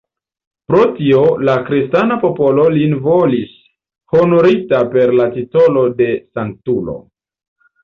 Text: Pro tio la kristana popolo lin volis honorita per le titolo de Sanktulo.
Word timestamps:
Pro 0.69 0.77
tio 0.93 1.19
la 1.49 1.53
kristana 1.67 2.17
popolo 2.23 2.65
lin 2.79 2.97
volis 3.09 3.53
honorita 4.17 4.81
per 4.97 5.15
le 5.23 5.31
titolo 5.39 5.87
de 6.03 6.11
Sanktulo. 6.35 6.99